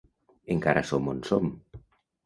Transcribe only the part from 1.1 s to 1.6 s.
on som.